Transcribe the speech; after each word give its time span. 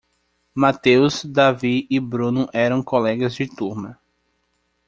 Matheus, 0.55 1.23
Davi 1.23 1.85
e 1.87 1.99
Bruno 2.01 2.49
eram 2.51 2.81
colegas 2.81 3.35
de 3.35 3.47
turma. 3.47 3.99